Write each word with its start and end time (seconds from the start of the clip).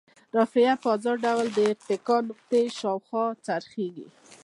رافعه 0.35 0.73
په 0.81 0.87
ازاد 0.95 1.17
ډول 1.25 1.47
د 1.53 1.57
اتکا 1.71 2.17
نقطې 2.29 2.61
شاوخوا 2.79 3.25
څرخیږي. 3.45 4.07